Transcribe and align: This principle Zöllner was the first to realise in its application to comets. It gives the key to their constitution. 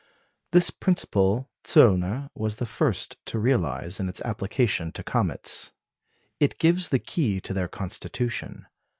This 0.51 0.71
principle 0.71 1.51
Zöllner 1.63 2.31
was 2.33 2.55
the 2.55 2.65
first 2.65 3.17
to 3.27 3.37
realise 3.37 3.99
in 3.99 4.09
its 4.09 4.19
application 4.21 4.91
to 4.93 5.03
comets. 5.03 5.73
It 6.39 6.57
gives 6.57 6.89
the 6.89 6.97
key 6.97 7.39
to 7.41 7.53
their 7.53 7.67
constitution. 7.67 8.65